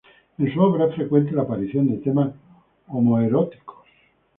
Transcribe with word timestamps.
En 0.39 0.51
su 0.51 0.59
obra 0.59 0.87
es 0.87 0.95
frecuente 0.95 1.31
la 1.31 1.43
aparición 1.43 1.87
de 1.91 1.97
temas 1.97 2.31
homoeróticos. 2.87 3.85